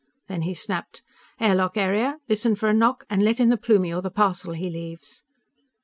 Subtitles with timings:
[0.25, 1.03] _"Then he snapped:
[1.39, 4.53] "_Air lock area, listen for a knock, and let in the Plumie or the parcel
[4.53, 5.23] he leaves.